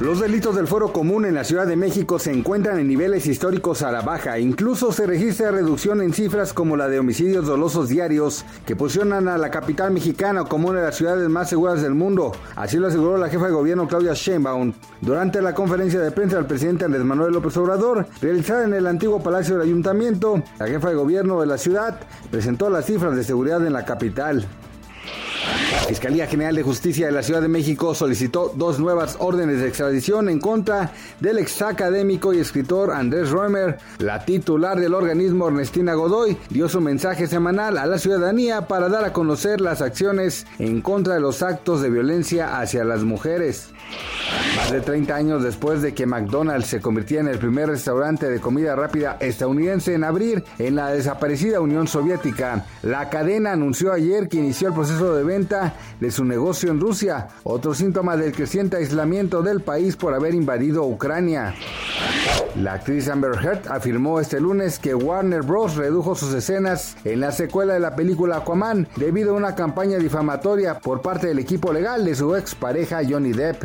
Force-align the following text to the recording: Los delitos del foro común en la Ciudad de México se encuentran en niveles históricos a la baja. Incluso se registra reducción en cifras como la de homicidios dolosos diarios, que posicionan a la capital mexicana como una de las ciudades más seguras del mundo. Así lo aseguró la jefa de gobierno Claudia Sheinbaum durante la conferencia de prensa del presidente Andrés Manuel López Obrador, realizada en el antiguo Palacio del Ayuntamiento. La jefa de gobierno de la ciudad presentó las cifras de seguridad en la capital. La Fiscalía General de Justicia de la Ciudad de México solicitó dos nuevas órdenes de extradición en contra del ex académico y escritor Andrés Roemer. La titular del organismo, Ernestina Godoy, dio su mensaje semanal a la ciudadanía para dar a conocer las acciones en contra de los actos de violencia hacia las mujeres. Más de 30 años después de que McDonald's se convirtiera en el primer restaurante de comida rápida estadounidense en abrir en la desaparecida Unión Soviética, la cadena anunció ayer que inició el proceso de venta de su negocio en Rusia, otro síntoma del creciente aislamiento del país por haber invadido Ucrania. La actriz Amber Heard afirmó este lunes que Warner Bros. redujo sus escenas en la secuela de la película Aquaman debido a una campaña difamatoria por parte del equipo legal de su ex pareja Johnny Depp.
Los 0.00 0.20
delitos 0.20 0.54
del 0.54 0.68
foro 0.68 0.92
común 0.92 1.24
en 1.24 1.34
la 1.34 1.42
Ciudad 1.42 1.66
de 1.66 1.74
México 1.74 2.20
se 2.20 2.30
encuentran 2.30 2.78
en 2.78 2.86
niveles 2.86 3.26
históricos 3.26 3.82
a 3.82 3.90
la 3.90 4.00
baja. 4.00 4.38
Incluso 4.38 4.92
se 4.92 5.08
registra 5.08 5.50
reducción 5.50 6.00
en 6.02 6.12
cifras 6.12 6.52
como 6.52 6.76
la 6.76 6.86
de 6.86 7.00
homicidios 7.00 7.46
dolosos 7.46 7.88
diarios, 7.88 8.44
que 8.64 8.76
posicionan 8.76 9.26
a 9.26 9.36
la 9.38 9.50
capital 9.50 9.90
mexicana 9.90 10.44
como 10.44 10.68
una 10.68 10.78
de 10.78 10.86
las 10.86 10.94
ciudades 10.94 11.28
más 11.28 11.48
seguras 11.48 11.82
del 11.82 11.94
mundo. 11.94 12.30
Así 12.54 12.76
lo 12.76 12.86
aseguró 12.86 13.18
la 13.18 13.28
jefa 13.28 13.46
de 13.46 13.52
gobierno 13.52 13.88
Claudia 13.88 14.12
Sheinbaum 14.14 14.72
durante 15.00 15.42
la 15.42 15.52
conferencia 15.52 15.98
de 15.98 16.12
prensa 16.12 16.36
del 16.36 16.46
presidente 16.46 16.84
Andrés 16.84 17.02
Manuel 17.02 17.32
López 17.32 17.56
Obrador, 17.56 18.06
realizada 18.22 18.62
en 18.62 18.74
el 18.74 18.86
antiguo 18.86 19.20
Palacio 19.20 19.54
del 19.54 19.66
Ayuntamiento. 19.66 20.40
La 20.60 20.68
jefa 20.68 20.90
de 20.90 20.94
gobierno 20.94 21.40
de 21.40 21.48
la 21.48 21.58
ciudad 21.58 21.98
presentó 22.30 22.70
las 22.70 22.86
cifras 22.86 23.16
de 23.16 23.24
seguridad 23.24 23.66
en 23.66 23.72
la 23.72 23.84
capital. 23.84 24.46
La 25.72 25.84
Fiscalía 25.88 26.26
General 26.26 26.54
de 26.54 26.62
Justicia 26.62 27.06
de 27.06 27.12
la 27.12 27.22
Ciudad 27.22 27.40
de 27.40 27.48
México 27.48 27.94
solicitó 27.94 28.52
dos 28.54 28.78
nuevas 28.78 29.16
órdenes 29.18 29.60
de 29.60 29.68
extradición 29.68 30.28
en 30.28 30.40
contra 30.40 30.92
del 31.20 31.38
ex 31.38 31.62
académico 31.62 32.34
y 32.34 32.38
escritor 32.38 32.92
Andrés 32.92 33.30
Roemer. 33.30 33.78
La 33.98 34.24
titular 34.24 34.78
del 34.78 34.94
organismo, 34.94 35.48
Ernestina 35.48 35.94
Godoy, 35.94 36.36
dio 36.50 36.68
su 36.68 36.80
mensaje 36.80 37.26
semanal 37.26 37.78
a 37.78 37.86
la 37.86 37.98
ciudadanía 37.98 38.68
para 38.68 38.88
dar 38.88 39.04
a 39.04 39.12
conocer 39.12 39.60
las 39.60 39.80
acciones 39.80 40.46
en 40.58 40.82
contra 40.82 41.14
de 41.14 41.20
los 41.20 41.42
actos 41.42 41.80
de 41.80 41.90
violencia 41.90 42.58
hacia 42.58 42.84
las 42.84 43.04
mujeres. 43.04 43.68
Más 44.56 44.72
de 44.72 44.80
30 44.80 45.14
años 45.14 45.42
después 45.42 45.82
de 45.82 45.94
que 45.94 46.06
McDonald's 46.06 46.66
se 46.66 46.80
convirtiera 46.80 47.22
en 47.22 47.28
el 47.28 47.38
primer 47.38 47.68
restaurante 47.68 48.28
de 48.28 48.40
comida 48.40 48.74
rápida 48.76 49.16
estadounidense 49.20 49.94
en 49.94 50.04
abrir 50.04 50.44
en 50.58 50.76
la 50.76 50.90
desaparecida 50.90 51.60
Unión 51.60 51.86
Soviética, 51.86 52.64
la 52.82 53.08
cadena 53.08 53.52
anunció 53.52 53.92
ayer 53.92 54.28
que 54.28 54.38
inició 54.38 54.68
el 54.68 54.74
proceso 54.74 55.14
de 55.14 55.24
venta 55.24 55.74
de 56.00 56.10
su 56.10 56.24
negocio 56.24 56.70
en 56.70 56.80
Rusia, 56.80 57.28
otro 57.44 57.74
síntoma 57.74 58.16
del 58.16 58.32
creciente 58.32 58.76
aislamiento 58.76 59.42
del 59.42 59.60
país 59.60 59.96
por 59.96 60.14
haber 60.14 60.34
invadido 60.34 60.84
Ucrania. 60.84 61.54
La 62.56 62.74
actriz 62.74 63.08
Amber 63.08 63.32
Heard 63.40 63.68
afirmó 63.68 64.20
este 64.20 64.40
lunes 64.40 64.78
que 64.78 64.94
Warner 64.94 65.42
Bros. 65.42 65.76
redujo 65.76 66.14
sus 66.14 66.34
escenas 66.34 66.96
en 67.04 67.20
la 67.20 67.30
secuela 67.30 67.74
de 67.74 67.80
la 67.80 67.94
película 67.94 68.38
Aquaman 68.38 68.88
debido 68.96 69.32
a 69.32 69.36
una 69.36 69.54
campaña 69.54 69.98
difamatoria 69.98 70.78
por 70.78 71.00
parte 71.00 71.28
del 71.28 71.38
equipo 71.38 71.72
legal 71.72 72.04
de 72.04 72.14
su 72.14 72.34
ex 72.34 72.54
pareja 72.54 73.00
Johnny 73.08 73.32
Depp. 73.32 73.64